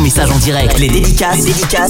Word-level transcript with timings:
message. 0.00 0.30
Les 0.78 0.88
dédicaces, 0.88 1.46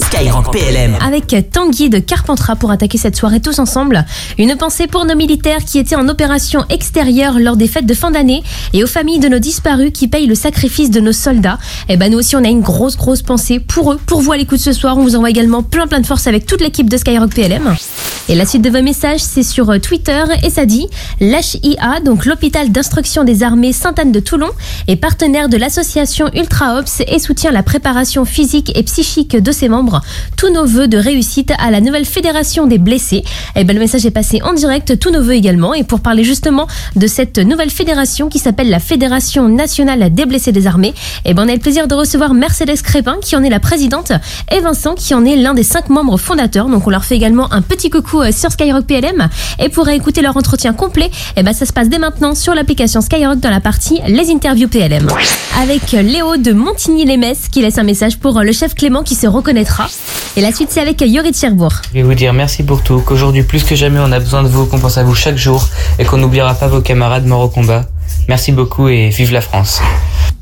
Skyrock 0.06 0.52
PLM. 0.52 0.96
avec 1.04 1.34
Tanguy 1.52 1.90
de 1.90 1.98
Carpentras 1.98 2.56
pour 2.56 2.70
attaquer 2.70 2.98
cette 2.98 3.16
soirée 3.16 3.40
tous 3.40 3.58
ensemble. 3.58 4.04
Une 4.38 4.56
pensée 4.56 4.86
pour 4.86 5.04
nos 5.04 5.14
militaires 5.14 5.64
qui 5.64 5.78
étaient 5.78 5.96
en 5.96 6.08
opération 6.08 6.64
extérieure 6.70 7.38
lors 7.38 7.56
des 7.56 7.68
fêtes 7.68 7.86
de 7.86 7.94
fin 7.94 8.10
d'année 8.10 8.42
et 8.72 8.82
aux 8.82 8.88
familles 8.88 9.20
de 9.20 9.28
nos 9.28 9.38
disparus 9.38 9.92
qui 9.92 10.08
payent 10.08 10.26
le 10.26 10.34
sacrifice 10.34 10.90
de 10.90 11.00
nos 11.00 11.12
soldats. 11.12 11.58
Et 11.88 11.96
ben 11.96 12.10
nous 12.10 12.18
aussi 12.18 12.34
on 12.36 12.44
a 12.44 12.48
une 12.48 12.62
grosse 12.62 12.96
grosse 12.96 13.22
pensée 13.22 13.60
pour 13.60 13.92
eux, 13.92 14.00
pour 14.06 14.22
vous 14.22 14.32
à 14.32 14.36
l'écoute 14.36 14.60
ce 14.60 14.72
soir. 14.72 14.98
On 14.98 15.02
vous 15.02 15.16
envoie 15.16 15.30
également 15.30 15.62
plein 15.62 15.86
plein 15.86 16.00
de 16.00 16.06
force 16.06 16.26
avec 16.26 16.46
toute 16.46 16.60
l'équipe 16.60 16.90
de 16.90 16.96
Skyrock 16.96 17.34
PLM. 17.34 17.76
Et 18.30 18.36
la 18.36 18.46
suite 18.46 18.62
de 18.62 18.70
vos 18.70 18.80
messages, 18.80 19.18
c'est 19.18 19.42
sur 19.42 19.70
euh, 19.70 19.80
Twitter 19.80 20.22
et 20.44 20.50
ça 20.50 20.64
dit 20.64 20.86
l'HIA, 21.20 21.98
donc 22.04 22.26
l'hôpital 22.26 22.70
d'instruction 22.70 23.24
des 23.24 23.42
armées 23.42 23.72
Sainte-Anne 23.72 24.12
de 24.12 24.20
Toulon, 24.20 24.50
est 24.86 24.94
partenaire 24.94 25.48
de 25.48 25.56
l'association 25.56 26.30
Ultra 26.32 26.78
Ops 26.78 27.02
et 27.08 27.18
soutient 27.18 27.50
la 27.50 27.64
préparation 27.64 28.24
physique 28.24 28.70
et 28.78 28.84
psychique 28.84 29.36
de 29.36 29.50
ses 29.50 29.68
membres. 29.68 30.00
Tous 30.36 30.48
nos 30.48 30.64
voeux 30.64 30.86
de 30.86 30.96
réussite 30.96 31.52
à 31.58 31.72
la 31.72 31.80
nouvelle 31.80 32.04
fédération 32.04 32.68
des 32.68 32.78
blessés. 32.78 33.24
Et 33.56 33.64
ben 33.64 33.74
le 33.74 33.80
message 33.80 34.06
est 34.06 34.12
passé 34.12 34.40
en 34.42 34.52
direct, 34.52 34.96
tous 35.00 35.10
nos 35.10 35.24
voeux 35.24 35.34
également. 35.34 35.74
Et 35.74 35.82
pour 35.82 35.98
parler 35.98 36.22
justement 36.22 36.68
de 36.94 37.08
cette 37.08 37.38
nouvelle 37.38 37.70
fédération 37.70 38.28
qui 38.28 38.38
s'appelle 38.38 38.70
la 38.70 38.78
Fédération 38.78 39.48
nationale 39.48 40.14
des 40.14 40.24
blessés 40.24 40.52
des 40.52 40.68
armées, 40.68 40.94
et 41.24 41.34
ben 41.34 41.46
on 41.46 41.48
a 41.48 41.52
le 41.52 41.58
plaisir 41.58 41.88
de 41.88 41.96
recevoir 41.96 42.32
Mercedes 42.32 42.80
Crépin 42.80 43.16
qui 43.20 43.34
en 43.34 43.42
est 43.42 43.50
la 43.50 43.58
présidente 43.58 44.12
et 44.52 44.60
Vincent 44.60 44.94
qui 44.94 45.14
en 45.14 45.24
est 45.24 45.34
l'un 45.34 45.54
des 45.54 45.64
cinq 45.64 45.88
membres 45.88 46.16
fondateurs. 46.16 46.68
Donc 46.68 46.86
on 46.86 46.90
leur 46.90 47.04
fait 47.04 47.16
également 47.16 47.52
un 47.52 47.60
petit 47.60 47.90
coucou 47.90 48.19
euh, 48.22 48.32
sur 48.32 48.50
Skyrock 48.52 48.86
PLM. 48.86 49.28
Et 49.58 49.68
pour 49.68 49.88
écouter 49.88 50.22
leur 50.22 50.36
entretien 50.36 50.72
complet, 50.72 51.10
et 51.36 51.42
ben 51.42 51.52
ça 51.52 51.66
se 51.66 51.72
passe 51.72 51.88
dès 51.88 51.98
maintenant 51.98 52.34
sur 52.34 52.54
l'application 52.54 53.00
Skyrock 53.00 53.40
dans 53.40 53.50
la 53.50 53.60
partie 53.60 54.00
Les 54.06 54.30
interviews 54.30 54.68
PLM. 54.68 55.08
Avec 55.60 55.92
Léo 55.92 56.36
de 56.36 56.52
Montigny-les-Messes 56.52 57.48
qui 57.50 57.62
laisse 57.62 57.78
un 57.78 57.82
message 57.82 58.18
pour 58.18 58.40
le 58.40 58.52
chef 58.52 58.74
Clément 58.74 59.02
qui 59.02 59.14
se 59.14 59.26
reconnaîtra. 59.26 59.88
Et 60.36 60.40
la 60.40 60.52
suite 60.52 60.70
c'est 60.70 60.80
avec 60.80 61.00
Yori 61.00 61.30
de 61.30 61.36
Cherbourg. 61.36 61.72
Je 61.88 61.94
vais 61.94 62.02
vous 62.02 62.14
dire 62.14 62.32
merci 62.32 62.62
pour 62.62 62.82
tout, 62.82 63.00
qu'aujourd'hui 63.00 63.42
plus 63.42 63.64
que 63.64 63.74
jamais 63.74 63.98
on 64.00 64.12
a 64.12 64.20
besoin 64.20 64.42
de 64.42 64.48
vous, 64.48 64.66
qu'on 64.66 64.78
pense 64.78 64.98
à 64.98 65.02
vous 65.02 65.14
chaque 65.14 65.36
jour 65.36 65.68
et 65.98 66.04
qu'on 66.04 66.18
n'oubliera 66.18 66.54
pas 66.54 66.68
vos 66.68 66.80
camarades 66.80 67.26
morts 67.26 67.42
au 67.42 67.48
combat. 67.48 67.86
Merci 68.28 68.52
beaucoup 68.52 68.88
et 68.88 69.08
vive 69.08 69.32
la 69.32 69.40
France. 69.40 69.80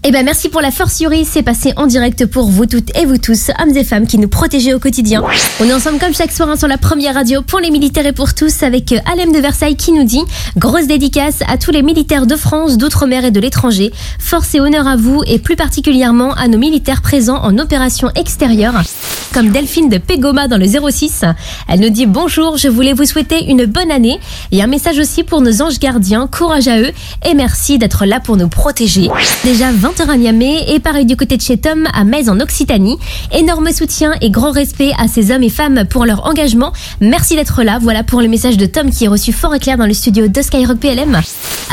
Eh 0.04 0.12
ben 0.12 0.24
merci 0.24 0.48
pour 0.48 0.60
la 0.60 0.70
force 0.70 1.00
Yuri, 1.00 1.24
c'est 1.24 1.42
passé 1.42 1.72
en 1.76 1.86
direct 1.86 2.24
pour 2.24 2.48
vous 2.48 2.66
toutes 2.66 2.96
et 2.96 3.04
vous 3.04 3.18
tous, 3.18 3.50
hommes 3.60 3.76
et 3.76 3.82
femmes 3.82 4.06
qui 4.06 4.16
nous 4.16 4.28
protégez 4.28 4.72
au 4.72 4.78
quotidien. 4.78 5.24
On 5.60 5.64
est 5.64 5.72
ensemble 5.72 5.98
comme 5.98 6.14
chaque 6.14 6.30
soir 6.30 6.48
hein, 6.48 6.56
sur 6.56 6.68
la 6.68 6.78
première 6.78 7.14
radio 7.14 7.42
pour 7.42 7.58
les 7.58 7.70
militaires 7.70 8.06
et 8.06 8.12
pour 8.12 8.32
tous 8.32 8.62
avec 8.62 8.92
euh, 8.92 9.00
Alem 9.12 9.32
de 9.32 9.38
Versailles 9.38 9.76
qui 9.76 9.90
nous 9.90 10.04
dit 10.04 10.22
grosse 10.56 10.86
dédicace 10.86 11.40
à 11.48 11.58
tous 11.58 11.72
les 11.72 11.82
militaires 11.82 12.26
de 12.26 12.36
France, 12.36 12.78
d'outre-mer 12.78 13.24
et 13.24 13.32
de 13.32 13.40
l'étranger. 13.40 13.92
Force 14.20 14.54
et 14.54 14.60
honneur 14.60 14.86
à 14.86 14.94
vous 14.94 15.22
et 15.26 15.40
plus 15.40 15.56
particulièrement 15.56 16.32
à 16.34 16.46
nos 16.46 16.58
militaires 16.58 17.02
présents 17.02 17.42
en 17.42 17.58
opération 17.58 18.08
extérieure. 18.14 18.80
Comme 19.32 19.50
Delphine 19.50 19.88
de 19.88 19.98
Pégoma 19.98 20.48
dans 20.48 20.56
le 20.56 20.66
06, 20.66 21.22
elle 21.68 21.80
nous 21.80 21.90
dit 21.90 22.06
bonjour, 22.06 22.56
je 22.56 22.68
voulais 22.68 22.92
vous 22.92 23.04
souhaiter 23.04 23.44
une 23.50 23.66
bonne 23.66 23.90
année 23.90 24.18
et 24.52 24.62
un 24.62 24.66
message 24.66 24.98
aussi 24.98 25.22
pour 25.22 25.40
nos 25.40 25.62
anges 25.62 25.78
gardiens, 25.78 26.26
courage 26.26 26.66
à 26.66 26.80
eux 26.80 26.92
et 27.28 27.34
merci 27.34 27.78
d'être 27.78 28.06
là 28.06 28.20
pour 28.20 28.36
nous 28.36 28.48
protéger. 28.48 29.08
Déjà 29.44 29.70
20h 29.70 30.08
à 30.08 30.16
Niamey 30.16 30.64
et 30.68 30.80
pareil 30.80 31.04
du 31.04 31.16
côté 31.16 31.36
de 31.36 31.42
chez 31.42 31.58
Tom 31.58 31.86
à 31.94 32.04
Metz 32.04 32.28
en 32.28 32.40
Occitanie. 32.40 32.96
Énorme 33.32 33.70
soutien 33.70 34.14
et 34.20 34.30
grand 34.30 34.50
respect 34.50 34.92
à 34.98 35.08
ces 35.08 35.30
hommes 35.30 35.42
et 35.42 35.50
femmes 35.50 35.84
pour 35.88 36.06
leur 36.06 36.26
engagement. 36.26 36.72
Merci 37.00 37.36
d'être 37.36 37.62
là. 37.62 37.78
Voilà 37.80 38.02
pour 38.02 38.22
le 38.22 38.28
message 38.28 38.56
de 38.56 38.66
Tom 38.66 38.90
qui 38.90 39.04
est 39.04 39.08
reçu 39.08 39.32
fort 39.32 39.54
et 39.54 39.60
clair 39.60 39.76
dans 39.76 39.86
le 39.86 39.94
studio 39.94 40.28
de 40.28 40.42
Skyrock 40.42 40.78
PLM 40.78 41.20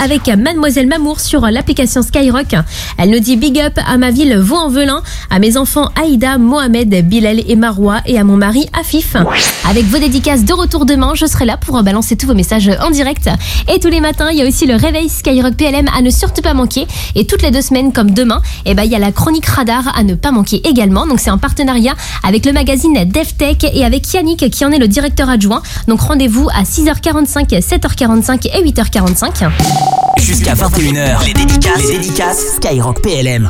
avec 0.01 0.27
Mademoiselle 0.27 0.87
Mamour 0.87 1.19
sur 1.19 1.41
l'application 1.41 2.01
Skyrock. 2.01 2.55
Elle 2.97 3.09
nous 3.09 3.19
dit 3.19 3.37
big 3.37 3.59
up 3.59 3.77
à 3.85 3.97
ma 3.97 4.11
ville 4.11 4.37
Vaux-en-Velin, 4.37 5.01
à 5.29 5.39
mes 5.39 5.57
enfants 5.57 5.89
Aïda, 6.01 6.37
Mohamed, 6.37 7.07
Bilal 7.07 7.41
et 7.47 7.55
Marois 7.55 8.01
et 8.05 8.19
à 8.19 8.23
mon 8.23 8.37
mari 8.37 8.67
Afif. 8.79 9.15
Avec 9.69 9.85
vos 9.85 9.97
dédicaces 9.97 10.45
de 10.45 10.53
retour 10.53 10.85
demain, 10.85 11.13
je 11.15 11.25
serai 11.25 11.45
là 11.45 11.57
pour 11.57 11.81
balancer 11.83 12.15
tous 12.15 12.27
vos 12.27 12.33
messages 12.33 12.69
en 12.81 12.91
direct. 12.91 13.29
Et 13.73 13.79
tous 13.79 13.89
les 13.89 14.01
matins, 14.01 14.29
il 14.31 14.37
y 14.37 14.41
a 14.41 14.47
aussi 14.47 14.65
le 14.65 14.75
réveil 14.75 15.09
Skyrock 15.09 15.55
PLM 15.55 15.87
à 15.95 16.01
ne 16.01 16.09
surtout 16.09 16.41
pas 16.41 16.53
manquer. 16.53 16.87
Et 17.15 17.25
toutes 17.25 17.41
les 17.41 17.51
deux 17.51 17.61
semaines, 17.61 17.91
comme 17.93 18.11
demain, 18.11 18.41
eh 18.65 18.73
ben, 18.73 18.83
il 18.83 18.91
y 18.91 18.95
a 18.95 18.99
la 18.99 19.11
chronique 19.11 19.45
radar 19.45 19.97
à 19.97 20.03
ne 20.03 20.15
pas 20.15 20.31
manquer 20.31 20.61
également. 20.67 21.07
Donc 21.07 21.19
c'est 21.19 21.29
un 21.29 21.37
partenariat 21.37 21.95
avec 22.23 22.45
le 22.45 22.53
magazine 22.53 22.93
DevTech 23.05 23.65
et 23.73 23.85
avec 23.85 24.13
Yannick 24.13 24.49
qui 24.49 24.65
en 24.65 24.71
est 24.71 24.79
le 24.79 24.87
directeur 24.87 25.29
adjoint. 25.29 25.61
Donc 25.87 26.01
rendez-vous 26.01 26.47
à 26.49 26.63
6h45, 26.63 27.59
7h45 27.59 28.47
et 28.47 28.63
8h45. 28.63 29.84
Jusqu'à 30.17 30.53
21h, 30.53 31.25
les 31.25 31.33
dédicaces, 31.33 31.87
les 31.87 31.97
dédicaces. 31.97 32.55
Skyrock 32.55 33.01
PLM. 33.01 33.49